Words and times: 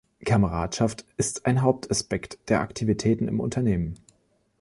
Kameradschaft 0.25 1.05
ist 1.17 1.45
ein 1.45 1.61
Hauptaspekt 1.61 2.49
der 2.49 2.61
Aktivitäten 2.61 3.27
im 3.27 3.39
Unternehmen. 3.39 3.97